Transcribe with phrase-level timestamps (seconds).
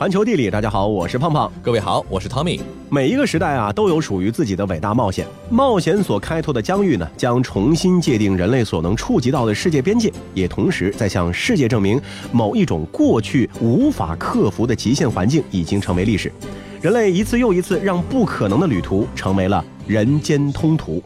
[0.00, 1.52] 环球地理，大家好，我是胖胖。
[1.60, 2.58] 各位好，我是 Tommy。
[2.88, 5.26] 每一个时代啊，都有属于自己的伟大冒险。
[5.50, 12.00] 冒险所开拓的疆域呢，将重新界定人类所能触及到的世界边界，也同时在向世界证明，
[12.32, 16.32] 某一种过去无法克服的极限环境已经成为历史。
[16.80, 21.02] 人类一次又一次让不可能的旅途成为了人间通途。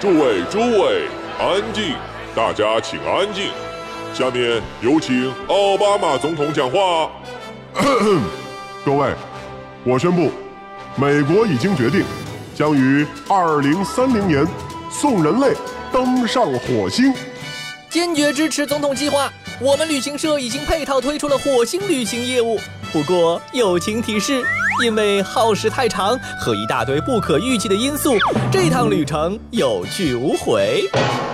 [0.00, 1.06] 诸位，诸位，
[1.38, 1.92] 安静！
[2.36, 3.48] 大家请安静。
[4.12, 7.10] 下面有请奥巴马总统讲话。
[8.84, 9.14] 各位，
[9.84, 10.30] 我宣布，
[10.96, 12.04] 美国已经决定，
[12.54, 14.46] 将于二零三零年
[14.90, 15.54] 送人类
[15.90, 17.10] 登上火星。
[17.88, 19.32] 坚决支持总统计划。
[19.58, 22.60] 我们旅行社已经配套推出了火星旅行业务。
[22.92, 24.44] 不过友情提示，
[24.84, 28.18] 因为耗时太长和一大堆不可预计的因素，
[28.52, 30.86] 这趟旅程有去无回。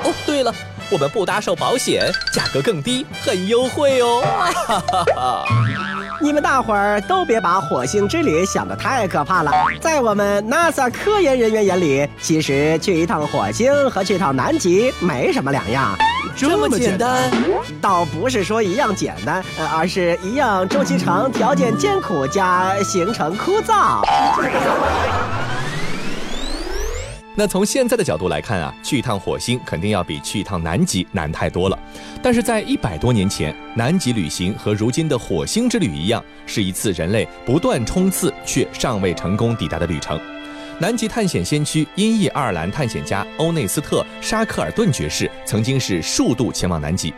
[0.05, 0.55] 哦，对了。
[0.93, 4.23] 我们不搭售保险，价格更低，很优惠哦！
[4.55, 5.45] 哈哈哈！
[6.21, 15.97] 你们大伙儿都别把火星之旅想得太可怕了，在我们 NASA 科研人员眼里，其实去一趟火星和去趟南极没什么两样。
[16.37, 17.33] 这么简单？
[17.81, 19.43] 倒不是说一样简单，
[19.75, 24.03] 而是一样周期长、条件艰苦加行程枯燥。
[27.35, 31.79] 那从现在的角度来看啊，去一趟火星肯定要比去一趟南极难太多了。
[32.23, 40.21] 但是在一百多年前，南极旅行和如今的火星之旅一样，是一次人类不断冲刺却尚未成功抵达的旅程。
[40.79, 47.15] 南极探险先驱、英裔爱尔兰探险家欧内斯特·沙克尔顿爵士曾经是数度前往南极。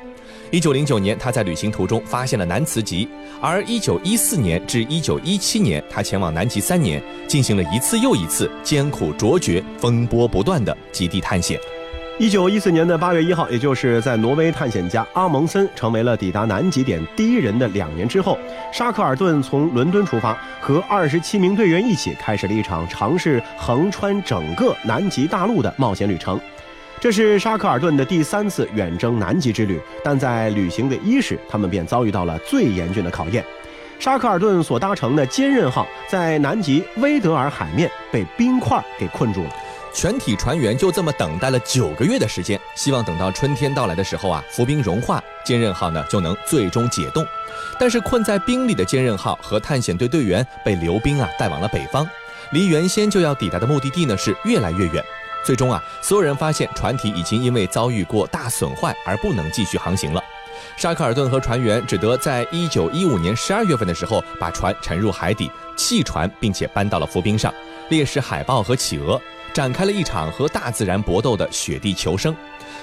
[0.50, 3.08] 一九零九年，他在旅行途中发现了南磁极，
[3.40, 11.58] 而一九一四年至一九一七年，他前往南极三年，进行了一次又一次艰苦卓绝、风波不断的极地探险。
[12.16, 18.38] 一九一四年的八月一号，也就是在挪威探险家阿蒙森成为了抵达南极点第一人的两年之后，
[18.72, 26.40] 沙克尔顿从伦敦出发，和二十七名队员一起开始了一场尝试横穿整个南极大陆的冒险旅程。
[27.00, 33.44] 这是沙克尔顿的第三次远征南极之旅，但在旅行的伊始，他们便遭遇到了最严峻的考验。
[33.98, 39.50] 沙克尔顿所搭乘的坚韧号在南极威德尔海面被冰块给困住了，
[39.92, 47.24] 全体船员就这么等待了九个月的时间，希望等到春天到来的时候啊，浮冰融化，坚韧号呢就能最终解冻。
[47.78, 52.08] 但是困在冰里的坚韧号和探险队队员被流冰啊带往了北方，
[52.50, 55.04] 离原先就要抵达的目的地呢是越来越远。
[55.44, 60.22] 最终啊，所有人发现船体已经因为遭遇过大损坏而不能继续航行了。
[60.76, 67.52] 沙克尔顿和船员只得在一九一五年十二月份的时候把船沉入海底弃船，并且搬到了浮冰上，
[67.90, 69.20] 猎食海豹和企鹅，
[69.52, 72.34] 展开了一场和大自然搏斗的雪地求生。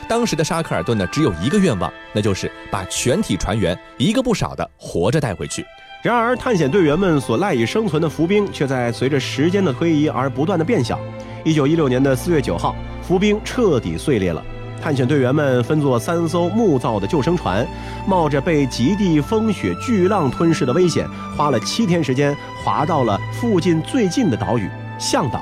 [0.07, 5.65] 当时的沙克尔顿呢，只有一个愿望，那就是把全体船员一个不少的活着带回去。
[6.01, 10.99] 然而，探险队员们所赖以生存的浮冰却在随着时间的推移而不断的变小。
[11.43, 14.43] 一九一六年的四月九号，浮冰彻底碎裂了。
[14.81, 17.67] 探险队员们分作三艘木造的救生船，
[18.07, 21.07] 冒着被极地风雪巨浪吞噬的危险，
[21.37, 24.67] 花了七天时间划到了附近最近的岛屿
[24.97, 25.39] 向导。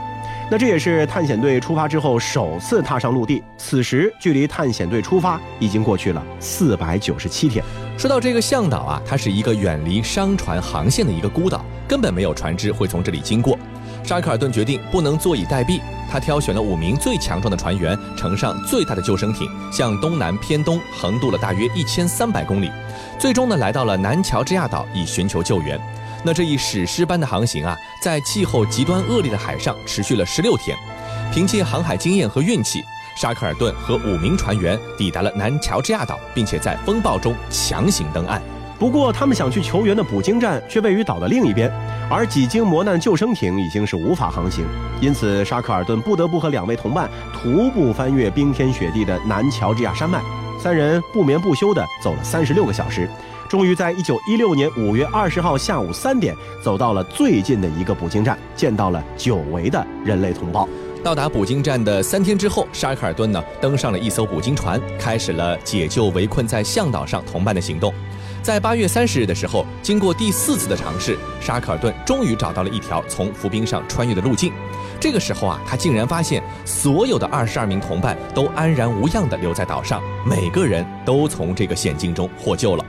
[0.51, 3.41] 那这也是探险队出发之后首次踏上陆地。
[3.55, 7.63] 此时距离探险队出发已经过去了四百九十七天。
[7.99, 13.59] 说到这个向导啊，它是一个远离商船航线的一个孤岛，根本没有船只会从这里经过。
[14.05, 22.71] 沙克尔顿决定不能坐以待毙，他挑选了五名最强壮的船员，乘上最大的救生艇，向东南偏东横渡了大约一千三百公里，
[23.19, 25.77] 最终呢来到了南乔治亚岛以寻求救援。
[26.23, 30.77] 那这一史诗般的航行啊，在气候极端恶劣的海上持续了十六天，
[31.33, 32.81] 凭借航海经验和运气，
[33.19, 38.41] 沙克尔顿和五名船员抵达了南乔治亚岛，并且在风暴中强行登岸。
[38.79, 41.69] 不过，他们想去求援的捕鲸站却位于岛的另一边，
[42.09, 44.65] 而几经磨难，救生艇已经是无法航行。
[45.01, 50.21] 因此，沙克尔顿不得不和两位同伴徒步翻越冰天雪地的南乔治亚山脉。
[50.57, 53.09] 三人不眠不休地走了三十六个小时，
[53.49, 56.33] 终于在一九一六年五月二十号下午三点，
[56.63, 60.65] 走到了最近的一个捕鲸站，见到了久违的人类同胞。
[61.01, 67.93] 到达捕鲸站的三天之后，沙克尔顿呢登上了一艘捕鲸船，开始了解救围困在向导上同伴的行动。
[68.41, 74.51] 在八月三十日的时候，经过第四次的尝试，沙克尔顿终于找到了一条从浮冰上穿越的路径。
[74.99, 82.85] 这个时候啊，他竟然发现所有的二十二名同伴都安然无恙地留在岛上，每个人都从这个险境中获救了。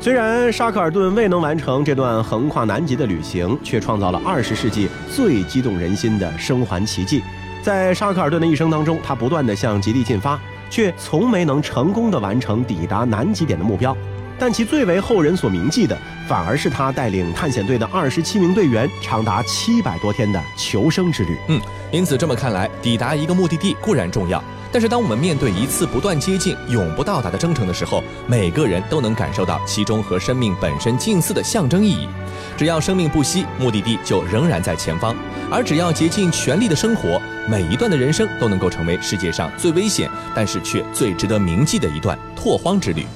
[0.00, 7.22] 虽然沙克尔顿未能完成这段横跨南极的旅行，却创造了二十世纪最激动人心的生还奇迹。
[7.64, 10.38] 在沙克尔顿的一生当中，他不断地向极地进发。
[10.70, 13.96] 却从没能成功的完成抵达南极点的目标。
[14.38, 15.96] 但其最为后人所铭记的，
[16.28, 21.36] 反而是他带领探险队的二十七名队员长达七百多天的求生之旅。
[21.48, 21.60] 嗯，
[21.90, 24.42] 因此这么看来，抵达一个目的地固然重要，
[24.72, 32.08] 但是当我们面对一次不断接近、永不到达的征程的时候，每个人都能感受到其中和生命本身近似的象征意义。
[32.56, 35.14] 只要生命不息，目的地就仍然在前方；
[35.50, 43.06] 而只要竭尽全力的生活，每一段的人生都能够成为世界上最危险，但是却最值得铭记的一段拓荒之旅。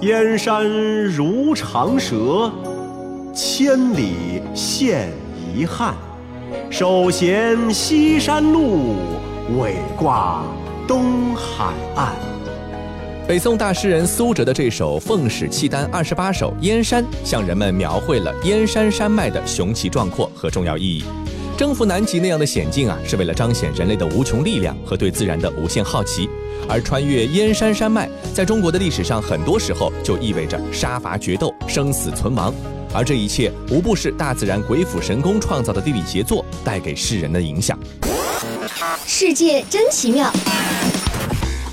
[0.00, 0.64] 燕山
[1.06, 2.52] 如长蛇，
[3.34, 5.10] 千里现
[5.52, 5.92] 遗憾。
[6.70, 8.94] 首衔西山路，
[9.58, 10.44] 尾挂
[10.86, 12.14] 东海岸。
[13.26, 21.02] 北宋大诗人苏辙的这首《奉使契丹二十八首·燕山》，向人们描绘了燕山山脉的雄奇壮阔和重要意义。
[21.58, 26.30] 征服南极那样的险境啊，是为了彰显人类的无穷力量和对自然的无限好奇。
[26.68, 32.54] 而穿越燕山山脉，在中国的历史上，很多时候就意味着杀伐决斗、生死存亡。
[32.94, 37.76] 而这一切，无不是大自然鬼斧神工创造的地理杰作带给世人的影响。
[39.04, 40.32] 世界真奇妙。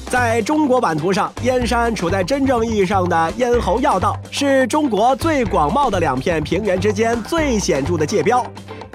[0.10, 8.44] 在中国版图上，燕山处在真正意义上的咽喉要道，是中国最广袤的两片平原之间最显著的界标。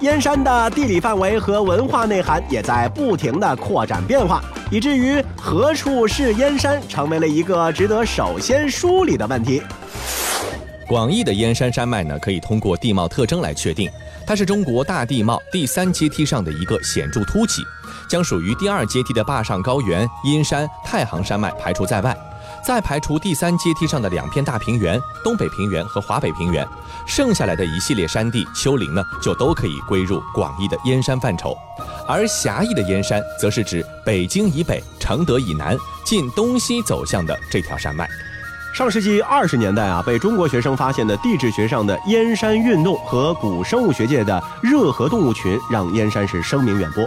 [0.00, 9.62] 燕山的地理范围和文化内涵也在不停的扩展变化，以至于何处是燕山成为了一个值得首先梳理的问题。
[10.88, 13.90] 广义的燕山山脉呢，可以通过地貌特征来确定，
[14.26, 17.62] 它是中国大地貌第三阶梯上的一个显著凸起，
[18.08, 22.16] 将属于第二阶梯的坝上高原阴山、太行山脉排除在外。
[22.70, 26.64] 再排除第三阶梯上的两片大平原——东北平原和华北平原，
[27.04, 31.52] 剩下来的一系列山地、丘陵呢，就都可以归入广义的燕山范畴。
[32.06, 38.08] 而狭义的燕山，则是指北京以北、承德以南、近东西走向的这条山脉。
[38.72, 47.04] 上世纪二十年代啊，被中国学生发现的地质学上的燕山运动和古生物学界的热河动物群，让燕山是声名远播。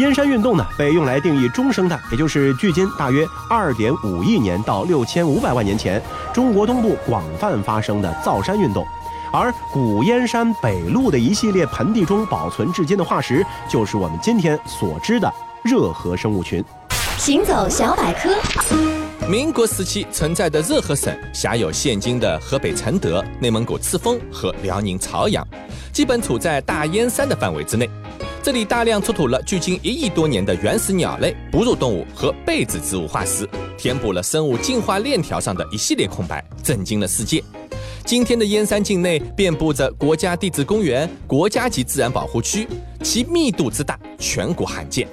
[0.00, 6.02] 燕山运动呢，被用来定义中生代，也就是距今大约二点五亿年到六千五百万年前，
[6.32, 8.82] 中国东部广泛发生的造山运动。
[9.30, 15.30] 而古燕山北麓的一系列盆地中保存至今的化石，就是我们今天所知的
[15.62, 16.64] 热河生物群。
[17.18, 18.34] 行走小百科：
[19.28, 25.46] 民国时期存在的热河省，辖有现今的河北承德、内蒙古赤峰和辽宁朝阳，
[25.92, 27.88] 基本处在大燕山的范围之内。
[28.42, 37.42] 这里大量出土了距今一亿多年的原始鸟类、哺乳动物和被子植物化石，填补了生物进化链条上的一系列空白，震惊了世界。
[38.04, 42.66] 今天的燕山境内遍布着国家地质公园、国家级自然保护区，
[43.04, 45.06] 其密度之大，全国罕见。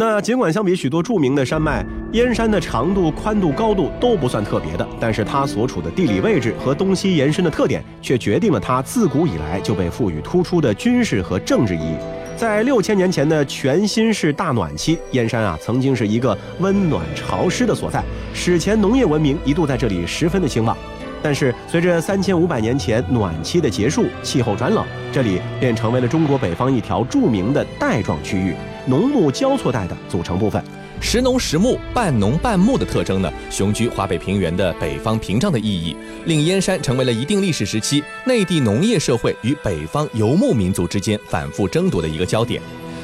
[0.00, 11.96] 那尽管相比许多著名的山脉，燕山的长度、宽度、高度都不算特别的，但是它所处的地理位置和东西延伸的特点，却决定了它自古以来就被赋予突出的军事和政治意义。
[12.34, 18.02] 在六千年前的全新世大暖期，燕山啊曾经是一个温暖潮湿的所在，
[18.32, 20.74] 史前农业文明一度在这里十分的兴旺。
[21.22, 24.82] 但是随着三千五百年前暖期的结束，气候转冷，
[25.12, 28.54] 这里便成为了中国北方一条著名的带状区域。
[28.90, 30.60] 农牧交错带的组成部分，
[31.00, 42.60] 时农时牧、半农半牧的特征呢，雄居华北平原的北方屏障的意义，令燕山成为了一定历史时期内地农业社会与北方游牧民族之间反复争夺的一个焦点。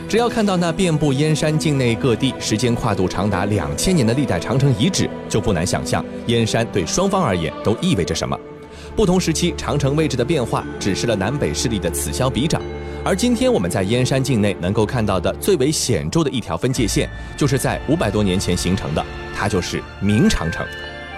[0.08, 8.36] 只要看到那遍布燕山境内各地、时间跨度长达两千年的历代长城遗址，就不难想象燕山对双方而言都意味着什么。
[8.96, 12.60] 不同时期长城位置的变化，指示了南北势力的此消彼长。
[13.06, 20.66] 而今天我们在燕山境内能够看到的最为显著的一条分界线，就是在五百多年前形成的，它就是明长城。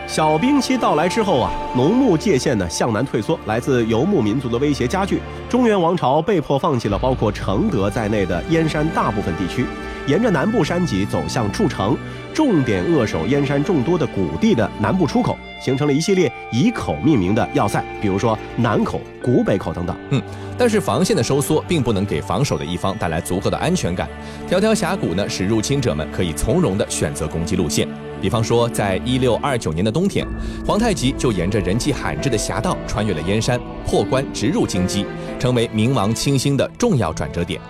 [0.07, 5.19] 小冰期到来之后啊，农牧界限呢向南退缩，来自游牧民族的威胁加剧，
[5.49, 9.65] 中原王朝被迫放弃了包括承德在内的燕山大部分地区，
[10.07, 11.97] 沿着南部山脊走向筑城，
[12.35, 15.39] 重点扼守燕山众多的谷地的南部出口。
[15.61, 19.97] 形成了一系列以口命名的要塞，比如说南口、古北口等等。
[20.11, 20.23] 嗯，
[20.57, 24.09] 但是防线的收缩并不能给防守的一方带来足够的安全感。
[24.49, 27.89] 条条峡谷呢，使入侵者们可以从容地选择攻击路线。
[28.21, 30.27] 比方说，在一六二九年的冬天，
[30.67, 35.05] 皇太极就沿着人迹罕至的峡道穿越了燕山，破关直入京畿，
[35.39, 37.61] 成为明王清兴的重要转折点。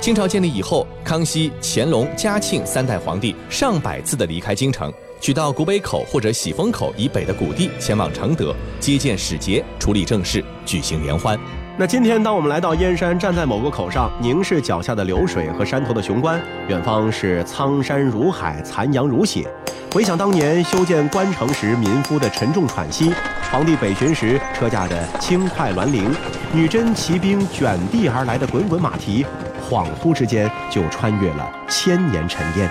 [0.00, 4.92] 清朝建立以后，康熙、乾隆、嘉庆三代皇帝上百次的离开京城。
[5.22, 11.38] 取到古北口或者喜峰口以北的谷地，前往承德接见使节，处理政事，举行联欢。
[11.78, 19.48] 那今天，当我们来到燕山，站在某个口上，凝视脚下的流水和山头的雄关，远方是苍山如海，残阳如血。
[19.92, 23.12] 回想当年修建关城时，民夫的沉重喘息；
[23.52, 26.10] 皇帝北巡时车驾的轻快銮铃；
[26.52, 29.24] 女真骑兵卷地而来的滚滚马蹄，
[29.70, 32.68] 恍惚之间就穿越了千年尘烟。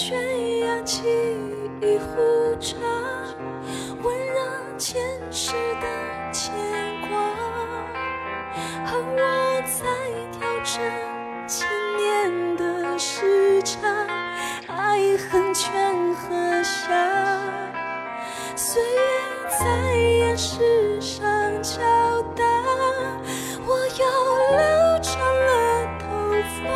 [0.00, 0.16] 悬
[0.60, 1.02] 崖起
[1.82, 2.76] 一壶茶，
[4.00, 5.02] 温热前
[5.32, 5.50] 世
[5.80, 6.54] 的牵
[7.08, 7.18] 挂，
[8.86, 9.82] 和我在
[10.38, 10.80] 调整
[11.48, 14.06] 千年的时差，
[14.68, 16.78] 爱恨全喝下，
[18.54, 19.00] 岁月
[19.58, 21.28] 在岩石上
[21.60, 21.82] 敲
[22.36, 22.44] 打，
[23.66, 24.04] 我又
[24.58, 26.06] 留长了头
[26.62, 26.70] 发。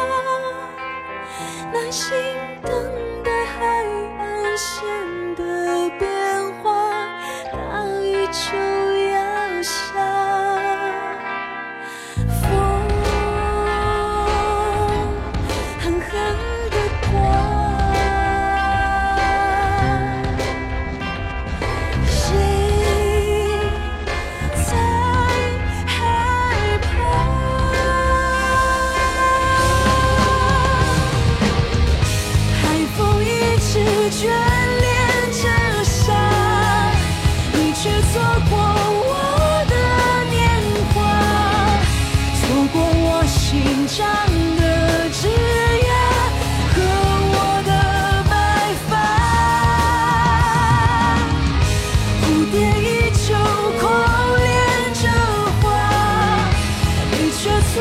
[1.72, 2.12] 耐心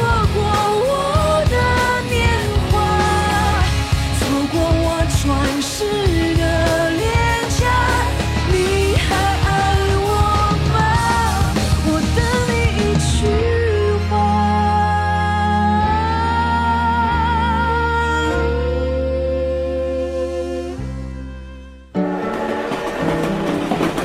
[0.02, 0.90] 错过我
[1.46, 1.56] 的
[2.10, 2.18] 年
[2.72, 2.74] 华
[4.18, 4.86] 错过我
[5.22, 5.22] 转
[5.62, 5.76] 世
[6.36, 6.42] 的
[6.90, 7.00] 脸
[7.60, 7.62] 颊
[8.52, 8.54] 你
[8.98, 9.06] 还
[9.46, 9.50] 爱
[10.02, 10.10] 我
[10.74, 10.76] 吗
[11.86, 13.14] 我等你一句
[14.10, 14.12] 话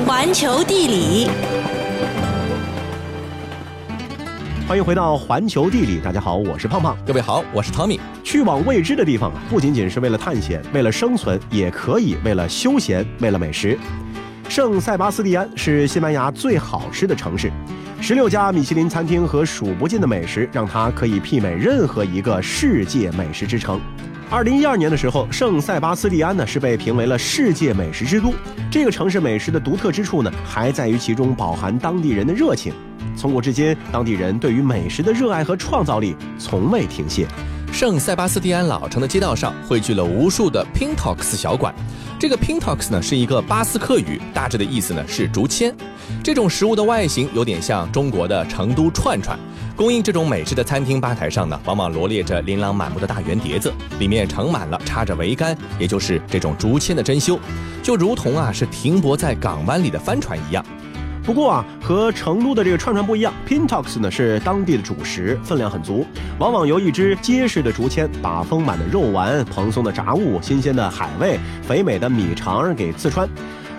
[0.05, 1.27] 环球地理
[4.67, 6.97] 欢迎回到环球地理，大家好，我是胖胖。
[7.05, 7.97] 各位好，我是 Tommy。
[8.21, 13.79] 去往未知的地方啊，不仅仅是为了探险，为了生存，也可以为了休闲，为了美食。
[14.49, 17.49] 圣塞巴斯蒂安是西班牙最好吃的城市，
[17.99, 23.81] 十六家米其林餐厅和数不尽的美食，让它可以媲美任何一个世界美食之城。
[24.29, 28.33] 二零一二年的时候，圣塞巴斯蒂安呢是被评为了世界美食之都。
[28.71, 32.71] 这个城市美食的独特之处呢，还在于其中饱含当地人的热情。
[33.15, 37.27] 从古至今，当地人对于美食的热爱和创造力从未停歇。
[37.71, 41.73] 圣塞巴斯蒂安老城的街道上汇聚了无数的 Pintox 小馆。
[42.19, 45.75] 这个 Pintox 呢是一个巴斯克语，大致的意思呢是竹签。
[46.23, 49.37] 这种食物的外形有点像中国的成都串串。
[49.75, 57.37] 供应这种美食的餐厅吧台上呢，往往罗列着琳琅满目的大圆碟子，里面盛满了插着桅杆，也就是这种竹签的珍馐，
[57.83, 60.65] 就如同啊是停泊在港湾里的帆船一样。
[61.27, 66.07] 不过啊，和成都的这个串串不一样，Pintox 呢是当地的主食，分量很足，
[66.39, 73.27] 往往由一只结实的竹签把丰满的肉丸、蓬松的炸物、新鲜的海味、肥美的米肠给刺穿，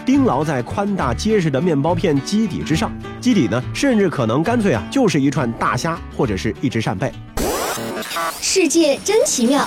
[0.04, 2.92] 钉牢在宽大结实的面包片基底之上。
[3.18, 7.10] 基底呢，甚至可能干脆啊，就是一串大虾或者是一只扇贝。
[8.42, 9.66] 世界真奇妙。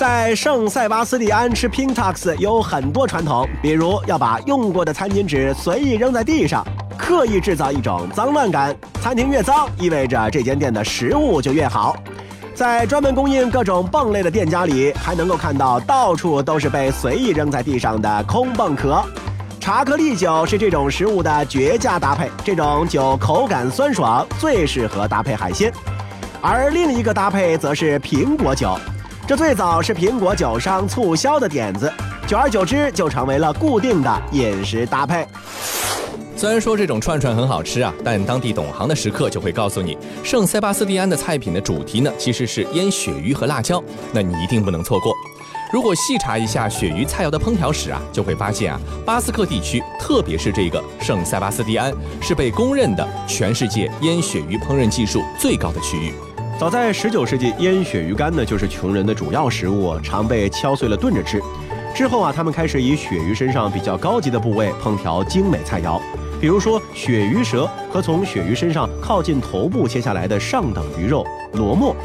[0.00, 6.66] 在圣塞巴斯蒂安吃 Pintox 有很多传统，比如要把用过的餐巾纸随意扔在地上，
[6.96, 8.74] 刻意制造一种脏乱感。
[9.02, 11.94] 餐厅越脏，意味着这间店的食物就越好。
[12.54, 19.04] 在专门供应各种蚌类的店家里，还能够看到到处都是被随意扔在地上的空蚌壳。
[19.60, 25.70] 查克利酒是这种食物的绝佳搭配，这种酒口感酸爽，最适合搭配海鲜。
[26.40, 28.74] 而另一个搭配则是苹果酒。
[29.30, 31.88] 这最早是苹果酒商促销的点子，
[32.26, 35.24] 久而久之就成为了固定的饮食搭配。
[36.34, 43.80] 虽然说这种串串很好吃啊，但当地懂行的食客就会告诉你，圣塞巴斯蒂安的菜品的主题呢其实是腌鳕鱼和辣椒，
[44.12, 45.14] 那你一定不能错过。
[45.72, 56.12] 如果细查一下鳕鱼菜肴的烹调史啊，就会发现啊，巴斯克地区，特别是这个圣塞巴斯蒂安，是被公认的全世界腌鳕鱼烹饪技术最高的区域。
[56.60, 61.40] 早在十九世纪，腌鳕鱼干呢就是穷人的主要食物，常被敲碎了炖着吃。
[61.94, 65.98] 之后啊，他们开始以鳕鱼身上比较高级的部位烹调精美菜肴，
[66.38, 71.24] 比如说鳕鱼舌和从鳕鱼身上靠近头部切下来的上等鱼肉
[71.54, 71.96] 螺末。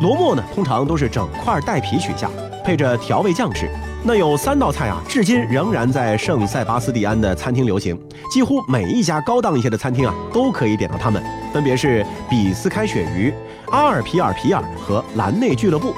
[0.00, 2.30] 螺末呢，通常都是整块带皮取下，
[2.64, 3.68] 配着调味酱吃。
[4.06, 7.98] 那有三道菜啊，至今仍然在圣塞巴斯蒂安的餐厅流行，
[8.30, 13.32] 几乎每一家高档一些的餐厅啊，都可以点到它们，分别是比斯开鳕鱼、
[13.70, 15.94] 阿尔皮尔皮尔和蓝内俱乐部。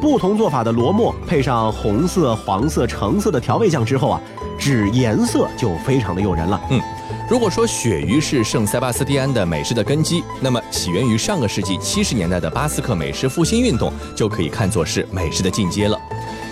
[0.00, 4.20] 不同做法的螺末配上红色、黄色、橙色的调味酱之后啊，
[4.58, 6.60] 只颜色就非常的诱人了。
[6.70, 6.80] 嗯，
[7.30, 15.96] 如果说鳕鱼是圣塞巴斯蒂安的美食的根基，那么起源于上个世纪七十年代的巴斯克美食复兴运动就可以看作是美食的进阶了。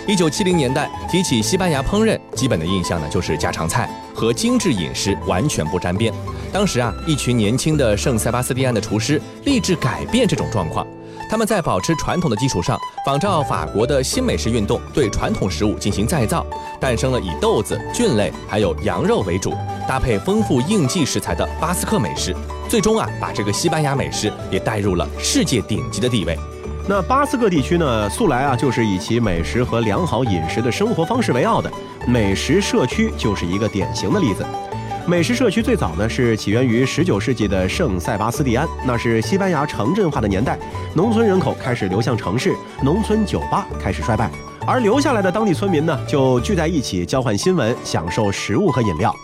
[0.05, 6.13] 一九七零年代提起西班牙烹饪，基本的印象呢就是家常菜和精致饮食完全不沾边。
[6.51, 10.85] 当时啊，一群年轻的圣塞巴斯蒂安的厨师立志改变这种状况。
[11.29, 16.45] 他们在保持传统的基础上，仿照法国的新美食运动，对传统食物进行再造，
[16.81, 19.53] 诞生了以豆子、菌类还有羊肉为主，
[19.87, 22.35] 搭配丰富应季食材的巴斯克美食。
[22.67, 26.37] 最终啊，把这个西班牙美食也带入了世界顶级的地位。
[26.85, 31.71] 那巴斯克地区呢，素来啊就是以其美食和良好饮食的生活方式为傲的，
[32.05, 34.45] 美食社区就是一个典型的例子。
[35.05, 40.59] 美食社区最早呢是起源于19世纪的圣塞巴斯蒂安，那是西班牙城镇化的年代，
[40.93, 44.29] 农村人口开始流向城市，农村酒吧开始衰败，
[44.67, 49.15] 而留下来的当地村民呢就聚在一起交换新闻，享受食物和饮料。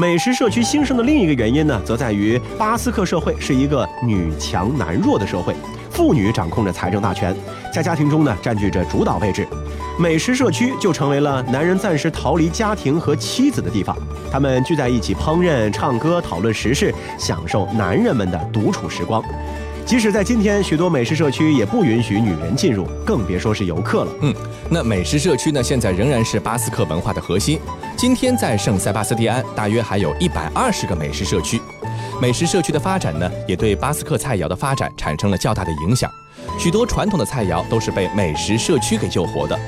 [0.00, 5.54] 美食社区兴盛的另一个原因呢，则在于巴斯克社会是一个女强男弱的社会，
[5.92, 7.36] 妇女掌控着财政大权，
[7.72, 9.46] 在家庭中呢占据着主导位置。
[9.98, 13.94] 美食社区就成为了男人暂时逃离家庭和妻子的地方，
[14.30, 19.22] 他们聚在一起烹饪、唱歌、讨论时事，享受男人们的独处时光。
[19.84, 24.12] 即使在今天，许多美食社区也不允许女人进入，更别说是游客了。
[24.20, 24.34] 嗯，
[24.70, 27.58] 那美食社区呢，现在仍然是巴斯克文化的核心。
[27.96, 31.60] 今天在圣塞巴斯蒂安，大约还有一百二十个美食社区。
[32.22, 36.08] 美食社区的发展呢，也对巴斯克菜肴的发展产生了较大的影响。
[36.56, 39.58] 许多传统的菜肴都是被美食社区给救活的。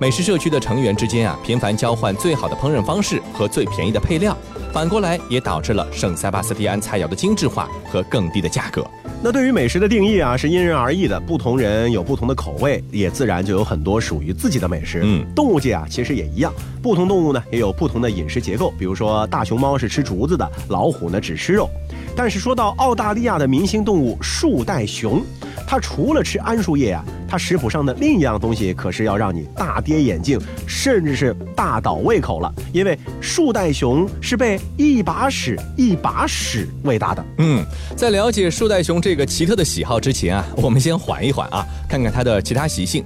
[0.00, 4.34] 美食社区的成员之间啊，频繁交换最好的烹饪方式和最便宜的配料，
[4.72, 8.82] 反过来也导致了圣塞巴斯蒂安菜肴的精致化和更低的价格。
[9.22, 15.02] 那对于美食的定义啊，是因人而异的，不同人有不同的口味，也自然就有很多属于自己的美食。
[15.04, 16.50] 嗯，动物界啊，其实也一样，
[16.82, 21.68] 不同动物呢也有不同的饮食结构，比如说大熊猫是吃竹子的，老虎呢只吃肉。
[22.16, 25.22] 但是说到澳大利亚的明星动物树袋熊。
[25.66, 32.52] 它除了吃桉树叶啊，它食谱上的另一样东西可是要让你大跌眼镜，甚至是大倒胃口了。
[32.72, 37.24] 因为树袋熊是被一把屎一把屎喂大的。
[37.38, 37.64] 嗯，
[37.96, 43.04] 在了解树袋熊这个奇特的喜好之前啊，我们先缓一缓啊，看看它的其他习性。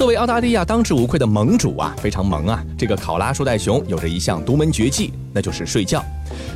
[0.00, 2.64] 作为澳大利亚当之无愧的盟主啊，非常萌啊！
[2.78, 6.02] 这个考拉树袋熊有着一项独门绝技，那就是睡觉。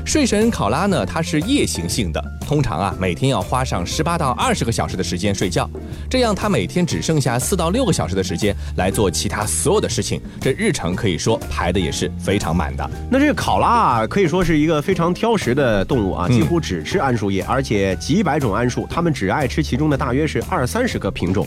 [0.02, 5.68] 睡神考拉呢，它是夜行性的，通常啊每天要花上十八到二十个小时的时间睡觉，
[6.08, 12.90] 这样它每天只剩下四到六个小时的时间来做其他所有的事情，这日程可以说排的也是非常满的。
[13.10, 21.46] 那这个考拉啊，可以说是一个非常挑食的动物啊，几乎只吃桉树叶，而且几百种桉树，它们只爱吃其中的大约是二三十个品种。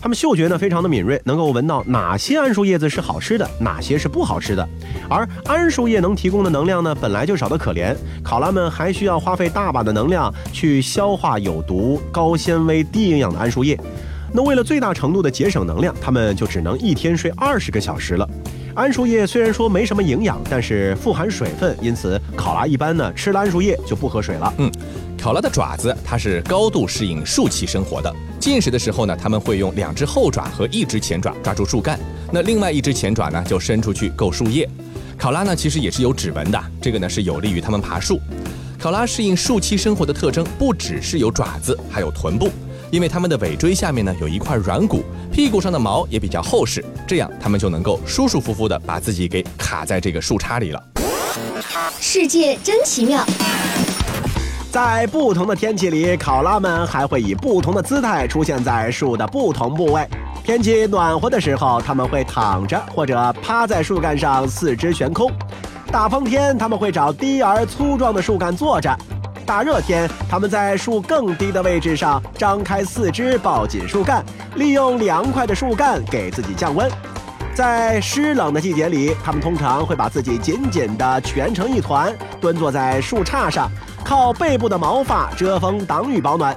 [0.00, 4.66] 它们嗅觉呢非常的敏锐，能够闻到哪些桉树叶子是好吃的，哪些是不好吃的。
[5.08, 13.78] 而桉树叶能提供的能量呢，本来就少得可怜，考拉们还需要花费大把的能量去消化有毒、高纤维、低营养的桉树叶。
[14.32, 18.28] 那为了最大程度的节省能量，它们就只能一天睡二十个小时了。
[18.76, 24.52] 桉树叶虽然说没什么营养，但是富含水分，因此考拉一般呢吃了桉树叶就不喝水了。
[24.58, 24.70] 嗯。
[25.20, 28.14] 考拉的爪子，它是高度适应树栖生活的。
[28.38, 31.98] 进食的时候呢，它们会用两只后爪和一只前爪抓住树干，
[32.32, 34.68] 那另外一只前爪呢就伸出去够树叶。
[35.18, 38.20] 考拉呢其实也是有指纹的，这个呢是有利于它们爬树。
[38.78, 42.48] 考拉适应树栖生活的特征不只是有爪子，还有臀部，
[42.92, 45.02] 因为它们的尾椎下面呢有一块软骨，
[45.32, 50.80] 屁股上的毛也比较厚实，这样它们就能够舒舒服服的把自己给卡在这个树杈里了。
[52.00, 53.26] 世界真奇妙。
[54.80, 60.06] 在不同的天气里，考拉们还会以不同的姿态出现在树的不同部位。
[60.44, 65.32] 天气暖和的时候，它们会躺着或者趴在树干上，四肢悬空；
[65.90, 68.92] 大风天，它们会找低而粗壮的树干坐着；
[69.44, 76.88] 大热天，它们在树更低的位置上张开四肢，抱紧树干，利用凉快的树干给自己降温。
[77.58, 83.68] 在湿冷的季节里，它们通常会把自己紧紧地蜷成一团，蹲坐在树杈上。
[84.04, 86.56] 靠背部的毛发遮风挡雨保暖，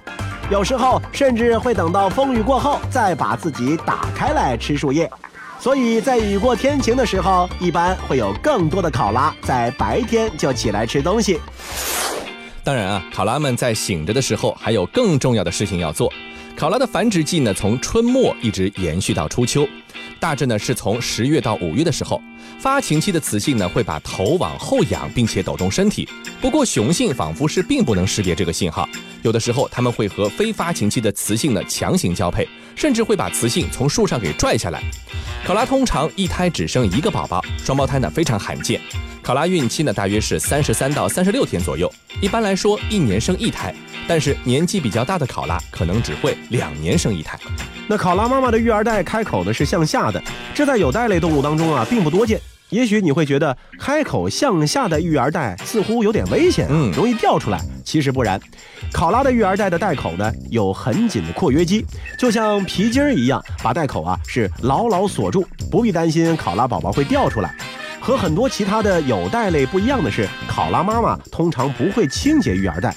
[0.52, 5.10] 有时候甚至会等到风雨过后再把自己打开来吃树叶。
[5.60, 11.40] 所以在雨过天晴的时候，一般会有更多的考拉在白天就起来吃东西。
[12.64, 16.14] 当然啊，考拉们在醒着的时候还有更重要的事情要做。
[16.56, 19.68] 考拉的繁殖季呢，从春末一直延续到初秋，
[20.22, 22.22] 大致呢是从十月到五月的时候。
[22.60, 26.08] 发情期的雌性呢，会把头往后仰，并且抖动身体。
[26.40, 28.88] 不过雄性仿佛是并不能识别这个信号，
[29.24, 34.80] 有的时候他们会和非发情期的雌性呢强行交配，甚至会把雌性从树上给拽下来。
[35.44, 38.80] 考拉通常一胎只生一个宝宝，双胞胎呢非常罕见。
[39.24, 43.74] 考拉孕期呢大约是三十三到三十六天左右，一般来说一年生一胎，
[44.08, 47.40] 但是年纪比较大的考拉可能只会两年生一胎。
[47.92, 50.24] 那考拉妈妈的育儿袋开口呢是向下的，
[50.54, 52.40] 这在有袋类动物当中啊并不多见。
[52.70, 57.60] 也许你会觉得开口向下的育儿袋似乎有点危险，嗯，容易掉出来。
[57.84, 58.40] 其实不然，
[58.94, 61.86] 考拉的育儿袋的袋口呢有很紧的括约肌，
[62.18, 67.54] 就像皮筋儿一样，把袋口啊是牢牢锁住，不必担心考拉宝宝会掉出来。
[68.00, 72.96] 和很多其他的有袋类不一样的是，考拉妈妈通常不会清洁育儿袋。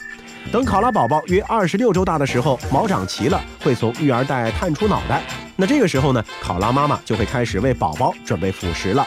[0.52, 5.22] 等考拉宝宝约二十六周大的时候，毛长齐了，会从育儿袋探出脑袋。
[5.56, 9.06] 那这个时候呢，考拉妈妈就会开始为宝宝准备辅食了。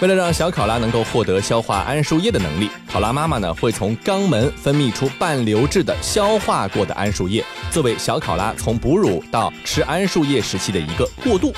[0.00, 11.52] 为了让小考拉能够获得消化桉树叶的能力，考拉妈妈呢会从肛门分泌出半流质的消化过的桉树叶，作为小考拉从哺乳到吃桉树叶时期的一个过渡。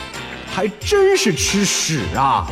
[0.53, 2.47] 还真是吃屎啊！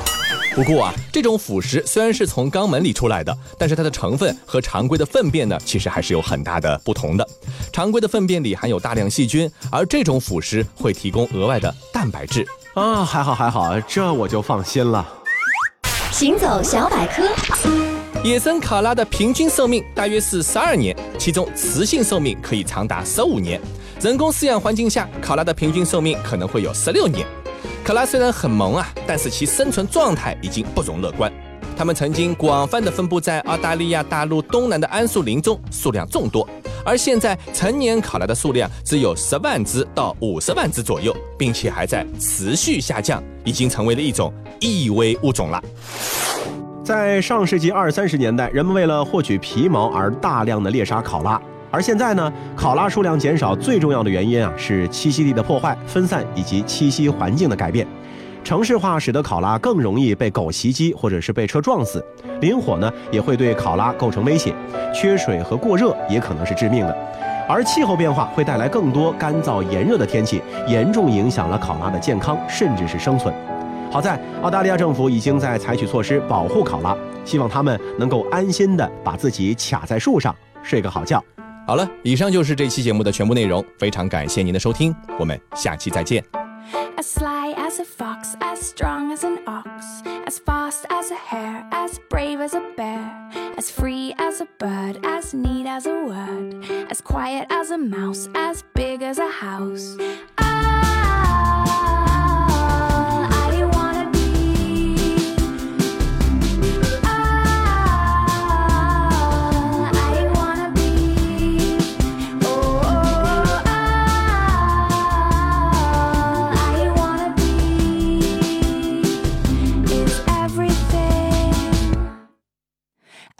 [0.54, 7.28] 不过啊，这种腐食虽然是从肛门里出来的，但是它的成分和常规的粪便呢，其实还是有很大的不同的。
[7.72, 13.04] 常规的粪便里含有大量细菌，而这种腐蚀会提供额外的蛋白质啊。
[13.04, 15.06] 还好还好，这我就放心了。
[16.12, 17.28] 行走小百科：
[18.22, 23.60] 野生考拉的平均寿命大约是十二年，其中雌性寿命可以长达十五年。
[24.00, 27.26] 人工饲养环境下，考拉的平均寿命可能会有十六年。
[27.88, 31.32] 考拉虽然很萌啊，但是其生存状态已经不容乐观。
[31.74, 36.46] 它们曾经广泛的分布在澳大利亚大陆东南的桉树林中，数量众多。
[36.84, 45.58] 而现在成年考拉的数量只有十万只到五十万只左右，并且还在持续下降，已经成为了一种易危物种了。
[46.84, 51.40] 在上世纪二三十年代，人们为了获取皮毛而大量的猎杀考拉。
[51.70, 57.86] 而现在呢，考拉数量减少最重要的原因啊，是栖息地的破坏、分散以及栖息环境的改变。
[58.42, 62.02] 城市化使得考拉更容易被狗袭击，或者是被车撞死。
[62.40, 64.54] 林火呢，也会对考拉构成威胁。
[64.94, 66.96] 缺水和过热也可能是致命的。
[67.46, 73.34] 而气候变化会带来更多干燥炎热的天气，严重影响了考拉的健康，甚至是生存。
[73.90, 81.22] 好在澳大利亚政府已经在采取措施保护考拉，希望他们能够安心的把自己卡在树上睡个好觉。
[81.68, 83.62] 好了，以上就是这期节目的全部内容。
[83.78, 86.24] 非常感谢您的收听，我们下期再见。
[86.96, 91.98] As sly as a fox, as strong as an ox, as fast as a hare, as
[92.08, 92.98] brave as a bear,
[93.58, 98.30] as free as a bird, as neat as a word, as quiet as a mouse,
[98.34, 99.98] as big as a house.
[100.38, 102.07] Ah.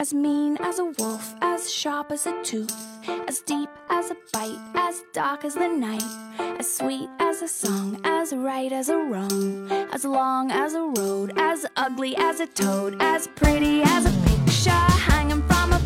[0.09, 2.75] As mean as a wolf, as sharp as a tooth,
[3.27, 6.01] as deep as a bite, as dark as the night,
[6.59, 11.33] as sweet as a song, as right as a wrong, as long as a road,
[11.37, 15.79] as ugly as a toad, as pretty as a picture hanging from a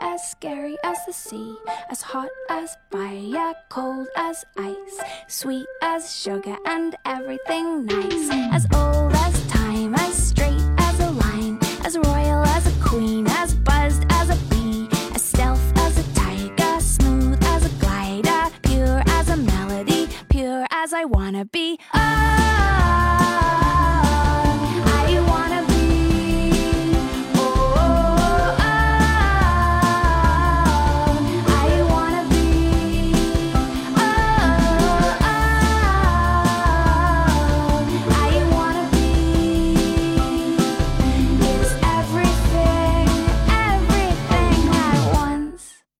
[0.00, 1.56] as scary as the sea,
[1.90, 9.12] as hot as fire, cold as ice, sweet as sugar and everything nice, as old
[9.12, 14.30] as time, as straight as a line, as royal as a queen, as buzzed as
[14.30, 20.08] a bee, as stealth as a tiger, smooth as a glider, pure as a melody,
[20.28, 21.78] pure as I wanna be.
[21.94, 22.37] Oh,